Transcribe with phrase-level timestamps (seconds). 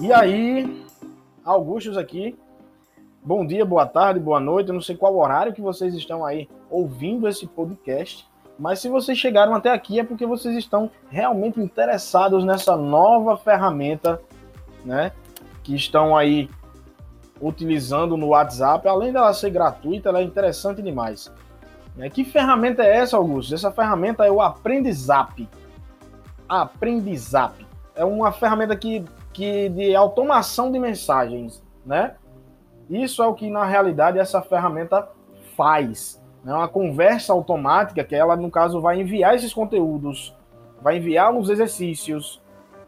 [0.00, 0.82] E aí,
[1.44, 2.34] Augustos aqui.
[3.22, 4.68] Bom dia, boa tarde, boa noite.
[4.68, 8.26] Eu não sei qual horário que vocês estão aí ouvindo esse podcast,
[8.58, 14.18] mas se vocês chegaram até aqui é porque vocês estão realmente interessados nessa nova ferramenta,
[14.86, 15.12] né?
[15.62, 16.48] Que estão aí
[17.38, 18.88] utilizando no WhatsApp.
[18.88, 21.30] Além dela ser gratuita, ela é interessante demais.
[21.94, 22.08] Né?
[22.08, 23.54] Que ferramenta é essa, Augusto?
[23.54, 25.46] Essa ferramenta é o Aprendizap.
[26.48, 27.66] Aprendizap.
[27.94, 32.14] É uma ferramenta que que de automação de mensagens, né?
[32.88, 35.08] Isso é o que na realidade essa ferramenta
[35.56, 36.20] faz.
[36.42, 36.54] Né?
[36.54, 40.34] uma conversa automática que ela no caso vai enviar esses conteúdos,
[40.82, 42.40] vai enviar os exercícios,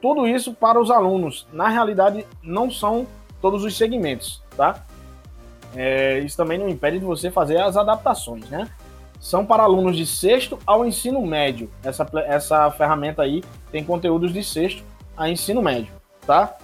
[0.00, 1.46] tudo isso para os alunos.
[1.52, 3.06] Na realidade não são
[3.40, 4.82] todos os segmentos, tá?
[5.76, 8.68] É, isso também não impede de você fazer as adaptações, né?
[9.20, 11.70] São para alunos de sexto ao ensino médio.
[11.82, 14.82] Essa, essa ferramenta aí tem conteúdos de sexto
[15.16, 15.92] a ensino médio
[16.26, 16.54] tá?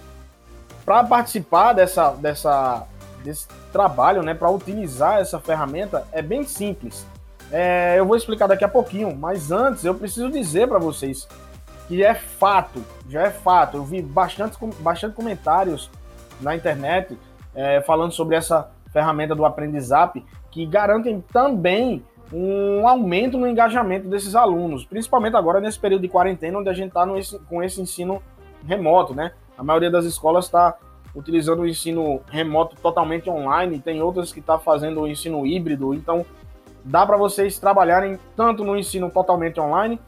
[0.85, 2.87] Para participar dessa, dessa,
[3.23, 7.05] desse trabalho, né, para utilizar essa ferramenta, é bem simples.
[7.51, 11.27] É, eu vou explicar daqui a pouquinho, mas antes eu preciso dizer para vocês
[11.87, 13.77] que é fato, já é fato.
[13.77, 15.89] Eu vi bastante, bastante comentários
[16.39, 17.17] na internet
[17.53, 22.03] é, falando sobre essa ferramenta do aprendizap que garantem também
[22.33, 26.87] um aumento no engajamento desses alunos, principalmente agora nesse período de quarentena, onde a gente
[26.87, 27.05] está
[27.49, 28.23] com esse ensino
[28.65, 29.33] remoto, né?
[29.61, 30.75] A maioria das escolas está
[31.13, 36.25] utilizando o ensino remoto totalmente online, tem outras que está fazendo o ensino híbrido, então
[36.83, 39.99] dá para vocês trabalharem tanto no ensino totalmente online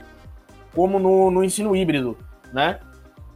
[0.73, 2.17] como no, no ensino híbrido,
[2.51, 2.79] né?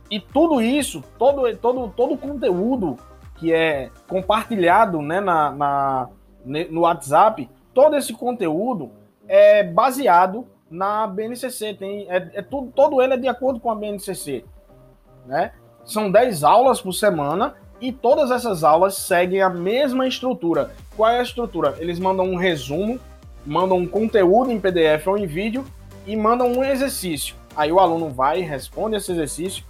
[0.10, 2.98] E tudo isso, todo, todo, todo o conteúdo
[3.36, 6.10] que é compartilhado né, na, na,
[6.44, 8.90] no WhatsApp, todo esse conteúdo
[9.28, 11.76] é baseado na BNCC.
[11.76, 14.44] Tem, é, é tudo, todo ele é de acordo com a BNCC.
[15.28, 15.52] Né?
[15.88, 20.72] São 10 aulas por semana e todas essas aulas seguem a mesma estrutura.
[20.98, 21.76] Qual é a estrutura?
[21.80, 23.00] Eles mandam um resumo,
[23.46, 25.64] mandam um conteúdo em PDF ou em vídeo
[26.06, 27.36] e mandam um exercício.
[27.56, 29.64] Aí o aluno vai, responde esse exercício,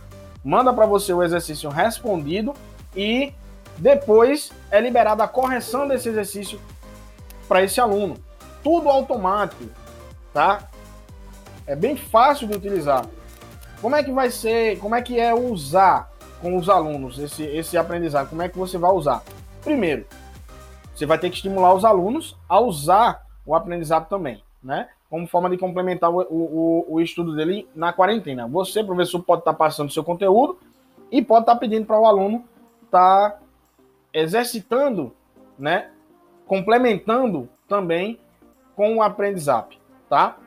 [0.43, 2.55] manda para você o exercício respondido
[2.95, 3.31] e
[3.77, 6.59] depois é liberada a correção desse exercício
[7.47, 8.17] para esse aluno.
[8.63, 9.65] Tudo automático,
[10.33, 10.67] tá?
[11.67, 13.05] É bem fácil de utilizar.
[13.81, 16.11] Como é que vai ser, como é que é usar
[16.41, 18.29] com os alunos esse, esse aprendizado?
[18.29, 19.23] Como é que você vai usar?
[19.63, 20.05] Primeiro,
[20.95, 24.89] você vai ter que estimular os alunos a usar o aprendizado também, né?
[25.09, 28.47] Como forma de complementar o, o, o estudo dele na quarentena.
[28.47, 30.57] Você, professor, pode estar passando seu conteúdo
[31.11, 32.43] e pode estar pedindo para o aluno
[32.83, 33.39] estar tá
[34.11, 35.13] exercitando,
[35.57, 35.91] né?
[36.47, 38.19] Complementando também
[38.75, 39.75] com o aprendizado,
[40.09, 40.37] tá?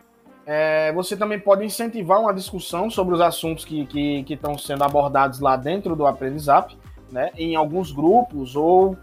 [0.46, 4.82] É, você também pode incentivar uma discussão sobre os assuntos que, que, que estão sendo
[4.82, 6.76] abordados lá dentro do aprendizap,
[7.12, 8.96] né, em alguns grupos ou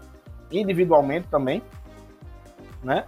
[0.50, 1.62] individualmente também,
[2.82, 3.04] né?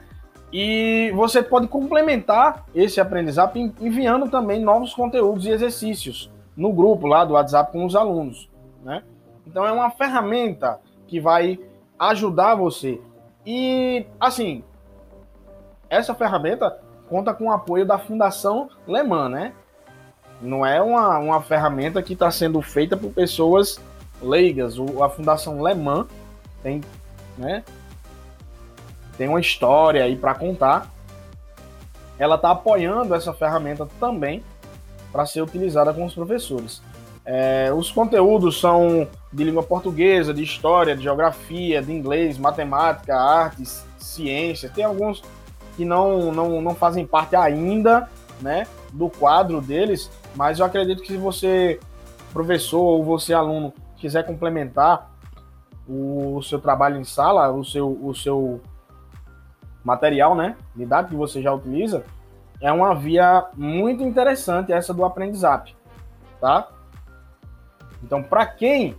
[0.52, 7.24] E você pode complementar esse aprendizap enviando também novos conteúdos e exercícios no grupo lá
[7.24, 8.50] do WhatsApp com os alunos,
[8.82, 9.02] né?
[9.46, 11.58] Então é uma ferramenta que vai
[11.98, 13.00] ajudar você.
[13.46, 14.64] E assim,
[15.88, 16.80] essa ferramenta
[17.10, 19.52] conta com o apoio da Fundação Lemã, né?
[20.40, 23.80] Não é uma, uma ferramenta que está sendo feita por pessoas
[24.22, 24.78] leigas.
[24.78, 26.06] O, a Fundação Lemã
[26.62, 26.80] tem,
[27.36, 27.64] né,
[29.18, 30.88] tem uma história aí para contar.
[32.16, 34.42] Ela está apoiando essa ferramenta também
[35.10, 36.80] para ser utilizada com os professores.
[37.24, 43.84] É, os conteúdos são de língua portuguesa, de história, de geografia, de inglês, matemática, artes,
[43.98, 44.70] ciência.
[44.74, 45.22] Tem alguns
[45.80, 48.06] que não, não, não fazem parte ainda
[48.38, 51.80] né, do quadro deles, mas eu acredito que se você,
[52.34, 55.10] professor ou você, aluno, quiser complementar
[55.88, 58.60] o seu trabalho em sala, o seu, o seu
[59.82, 62.04] material, né, didático que você já utiliza,
[62.60, 65.70] é uma via muito interessante essa do aprendizado,
[66.42, 66.68] tá?
[68.04, 68.94] Então, para quem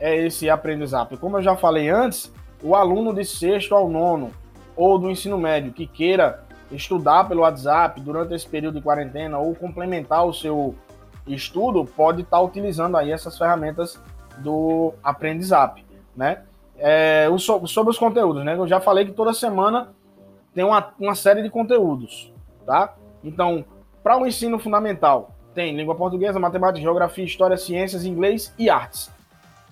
[0.00, 1.16] é esse aprendizado?
[1.16, 4.32] Como eu já falei antes, o aluno de sexto ao nono,
[4.76, 9.54] ou do ensino médio que queira estudar pelo WhatsApp durante esse período de quarentena ou
[9.54, 10.74] complementar o seu
[11.26, 14.00] estudo, pode estar tá utilizando aí essas ferramentas
[14.38, 15.84] do aprendizap,
[16.16, 16.42] né?
[16.76, 18.56] É, sobre os conteúdos, né?
[18.56, 19.92] Eu já falei que toda semana
[20.52, 22.32] tem uma, uma série de conteúdos,
[22.66, 22.94] tá?
[23.22, 23.64] Então,
[24.02, 29.10] para o ensino fundamental, tem língua portuguesa, matemática, geografia, história, ciências, inglês e artes,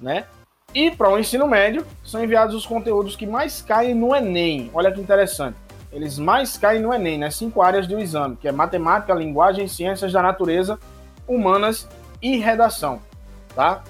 [0.00, 0.26] né?
[0.74, 4.70] E para o ensino médio, são enviados os conteúdos que mais caem no Enem.
[4.72, 5.56] Olha que interessante.
[5.92, 10.10] Eles mais caem no Enem, nas cinco áreas do exame, que é matemática, linguagem, ciências
[10.10, 10.78] da natureza,
[11.28, 11.86] humanas
[12.22, 13.00] e redação,
[13.54, 13.82] tá?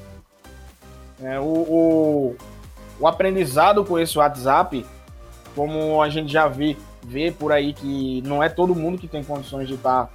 [1.23, 2.37] É, o, o,
[2.99, 4.85] o, aprendizado com esse WhatsApp,
[5.55, 6.77] como a gente já vê,
[7.07, 10.11] vê por aí que não é todo mundo que tem condições de estar tá,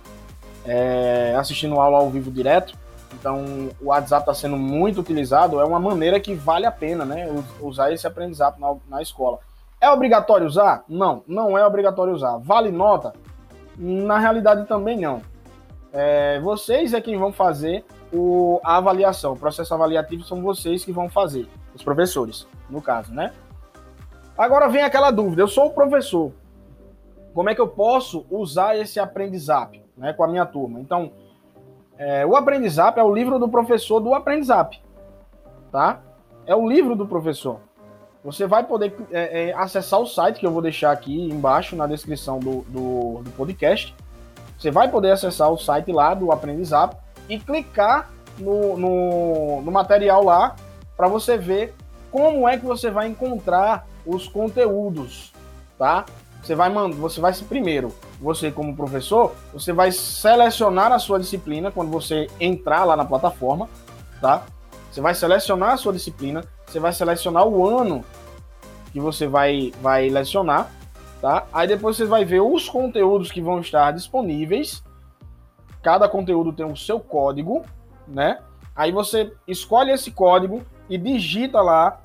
[0.65, 2.77] é, assistindo aula ao vivo direto,
[3.13, 7.27] então o WhatsApp está sendo muito utilizado, é uma maneira que vale a pena né,
[7.61, 9.39] usar esse aprendizado na, na escola.
[9.79, 10.83] É obrigatório usar?
[10.87, 12.37] Não, não é obrigatório usar.
[12.37, 13.13] Vale nota?
[13.77, 15.21] Na realidade também não.
[15.93, 19.33] É, vocês é quem vão fazer o, a avaliação.
[19.33, 23.33] O processo avaliativo são vocês que vão fazer, os professores, no caso, né?
[24.37, 26.31] Agora vem aquela dúvida: eu sou o professor,
[27.33, 30.79] como é que eu posso usar esse aprendizap né, com a minha turma?
[30.79, 31.11] Então,
[31.97, 34.79] é, o aprendizap é o livro do professor do aprendizap,
[35.71, 35.99] tá?
[36.45, 37.59] É o livro do professor.
[38.23, 41.87] Você vai poder é, é, acessar o site que eu vou deixar aqui embaixo na
[41.87, 43.95] descrição do, do, do podcast.
[44.57, 46.95] Você vai poder acessar o site lá do Aprendizap
[47.29, 50.55] e clicar no, no, no material lá
[50.95, 51.73] para você ver
[52.11, 55.33] como é que você vai encontrar os conteúdos,
[55.77, 56.05] tá?
[56.41, 61.71] Você vai mandar, você vai primeiro, você como professor, você vai selecionar a sua disciplina
[61.71, 63.69] quando você entrar lá na plataforma,
[64.19, 64.43] tá?
[64.91, 68.03] Você vai selecionar a sua disciplina, você vai selecionar o ano
[68.91, 70.71] que você vai vai lecionar,
[71.21, 71.45] tá?
[71.53, 74.83] Aí depois você vai ver os conteúdos que vão estar disponíveis
[75.87, 77.63] cada conteúdo tem o seu código,
[78.05, 78.39] né?
[78.75, 82.01] Aí você escolhe esse código e digita lá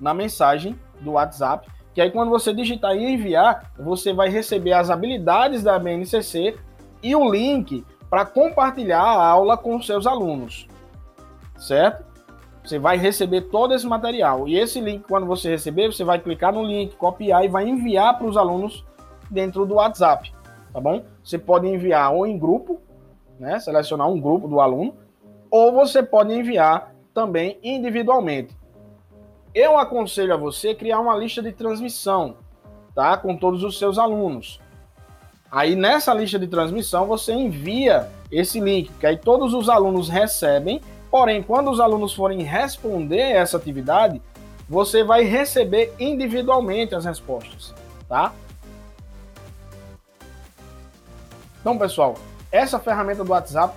[0.00, 4.90] na mensagem do WhatsApp, que aí quando você digitar e enviar, você vai receber as
[4.90, 6.54] habilidades da BNCC
[7.02, 10.68] e o link para compartilhar a aula com seus alunos,
[11.56, 12.04] certo?
[12.62, 14.46] Você vai receber todo esse material.
[14.46, 18.18] E esse link, quando você receber, você vai clicar no link, copiar e vai enviar
[18.18, 18.84] para os alunos
[19.30, 20.30] dentro do WhatsApp,
[20.74, 21.02] tá bom?
[21.24, 22.78] Você pode enviar ou em grupo,
[23.40, 23.58] né?
[23.58, 24.94] Selecionar um grupo do aluno,
[25.50, 28.54] ou você pode enviar também individualmente.
[29.56, 32.36] Eu aconselho a você criar uma lista de transmissão,
[32.94, 33.16] tá?
[33.16, 34.60] Com todos os seus alunos.
[35.50, 40.82] Aí nessa lista de transmissão você envia esse link, que aí todos os alunos recebem.
[41.10, 44.20] Porém, quando os alunos forem responder essa atividade,
[44.68, 47.74] você vai receber individualmente as respostas,
[48.06, 48.34] tá?
[51.62, 52.16] Então, pessoal,
[52.52, 53.74] essa ferramenta do WhatsApp,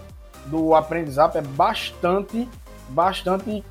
[0.48, 2.50] do aprendizado, é bastante,
[2.90, 3.64] bastante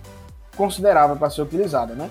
[0.59, 2.11] considerável para ser utilizada, né?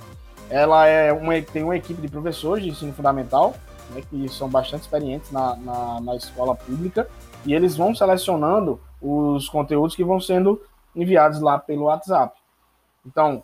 [0.49, 3.53] Ela é uma, tem uma equipe de professores de ensino fundamental,
[3.93, 7.07] né, que são bastante experientes na, na, na escola pública,
[7.45, 10.61] e eles vão selecionando os conteúdos que vão sendo
[10.95, 12.39] enviados lá pelo WhatsApp.
[13.05, 13.43] Então,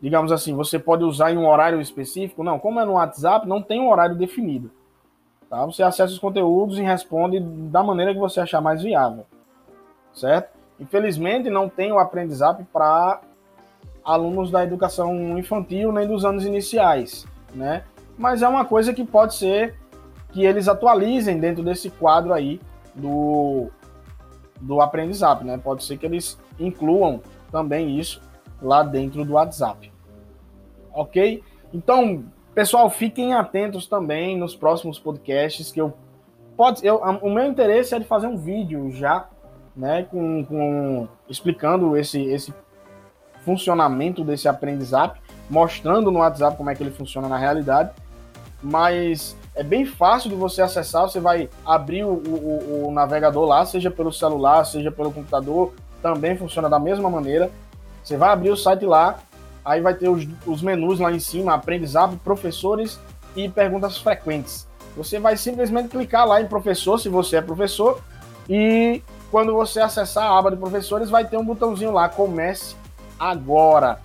[0.00, 2.44] digamos assim, você pode usar em um horário específico?
[2.44, 4.70] Não, como é no WhatsApp, não tem um horário definido.
[5.50, 5.64] Tá?
[5.66, 9.26] Você acessa os conteúdos e responde da maneira que você achar mais viável,
[10.14, 10.55] certo?
[10.78, 13.20] Infelizmente, não tem o aprendizado para
[14.04, 17.84] alunos da educação infantil nem dos anos iniciais, né?
[18.16, 19.74] Mas é uma coisa que pode ser
[20.32, 22.60] que eles atualizem dentro desse quadro aí
[22.94, 23.68] do,
[24.60, 25.58] do aprendizado, né?
[25.58, 27.20] Pode ser que eles incluam
[27.50, 28.20] também isso
[28.60, 29.92] lá dentro do WhatsApp.
[30.92, 31.42] Ok?
[31.72, 32.24] Então,
[32.56, 35.92] Pessoal, fiquem atentos também nos próximos podcasts que eu
[36.56, 39.28] pode eu, o meu interesse é de fazer um vídeo já,
[39.76, 42.52] né, com, com explicando esse esse
[43.44, 45.18] funcionamento desse aprendizado,
[45.48, 47.90] mostrando no WhatsApp como é que ele funciona na realidade.
[48.62, 53.64] Mas é bem fácil de você acessar, você vai abrir o, o, o navegador lá,
[53.64, 57.50] seja pelo celular, seja pelo computador, também funciona da mesma maneira.
[58.02, 59.18] Você vai abrir o site lá,
[59.66, 63.00] Aí vai ter os, os menus lá em cima, aprendizado, professores
[63.34, 64.64] e perguntas frequentes.
[64.96, 68.00] Você vai simplesmente clicar lá em professor, se você é professor,
[68.48, 72.76] e quando você acessar a aba de professores, vai ter um botãozinho lá, comece
[73.18, 74.00] agora,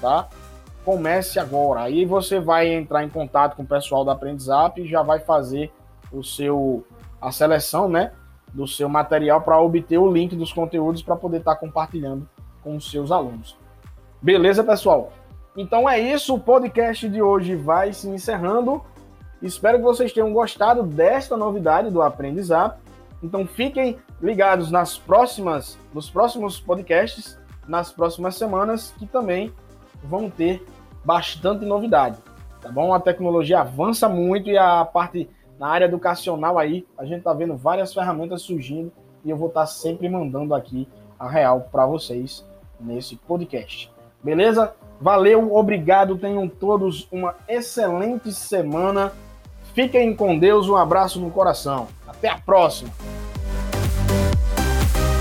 [0.00, 0.28] tá?
[0.84, 1.82] Comece agora.
[1.82, 5.72] Aí você vai entrar em contato com o pessoal da Aprendizap e já vai fazer
[6.12, 6.84] o seu
[7.20, 8.12] a seleção, né,
[8.52, 12.28] do seu material para obter o link dos conteúdos para poder estar tá compartilhando
[12.62, 13.56] com os seus alunos.
[14.20, 15.10] Beleza, pessoal?
[15.56, 18.82] Então é isso, o podcast de hoje vai se encerrando.
[19.40, 22.76] Espero que vocês tenham gostado desta novidade do aprendizado.
[23.22, 29.52] Então fiquem ligados nas próximas, nos próximos podcasts, nas próximas semanas, que também
[30.02, 30.64] vão ter
[31.04, 32.18] bastante novidade.
[32.60, 32.94] Tá bom?
[32.94, 35.28] A tecnologia avança muito e a parte
[35.58, 38.92] na área educacional aí, a gente tá vendo várias ferramentas surgindo
[39.24, 42.44] e eu vou estar tá sempre mandando aqui a real para vocês
[42.80, 43.90] nesse podcast.
[44.22, 44.74] Beleza?
[45.00, 46.18] Valeu, obrigado.
[46.18, 49.12] Tenham todos uma excelente semana.
[49.74, 50.68] Fiquem com Deus.
[50.68, 51.88] Um abraço no coração.
[52.06, 52.90] Até a próxima.